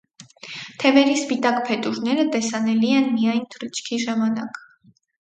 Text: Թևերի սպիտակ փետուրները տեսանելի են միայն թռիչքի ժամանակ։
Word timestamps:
Թևերի 0.83 1.13
սպիտակ 1.17 1.59
փետուրները 1.69 2.27
տեսանելի 2.39 2.93
են 3.05 3.15
միայն 3.21 3.49
թռիչքի 3.55 4.05
ժամանակ։ 4.09 4.63